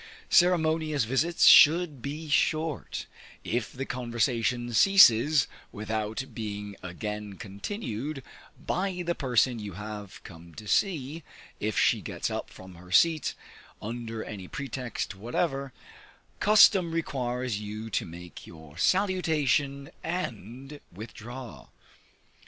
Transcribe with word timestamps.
Ceremonious 0.31 1.03
visits 1.03 1.45
should 1.45 2.01
be 2.01 2.27
short; 2.27 3.05
if 3.43 3.71
the 3.71 3.85
conversation 3.85 4.73
ceases 4.73 5.45
without 5.71 6.23
being 6.33 6.75
again 6.81 7.33
continued 7.37 8.23
by 8.59 9.03
the 9.05 9.13
person 9.13 9.59
you 9.59 9.73
have 9.73 10.19
come 10.23 10.55
to 10.55 10.67
see, 10.67 11.21
if 11.59 11.77
she 11.77 12.01
gets 12.01 12.31
up 12.31 12.49
from 12.49 12.73
her 12.73 12.91
seat 12.91 13.35
under 13.79 14.23
any 14.23 14.47
pretext 14.47 15.13
whatever, 15.13 15.71
custom 16.39 16.89
requires 16.93 17.59
you 17.59 17.91
to 17.91 18.03
make 18.03 18.47
your 18.47 18.79
salutation 18.79 19.91
and 20.03 20.79
withdraw. 20.91 21.67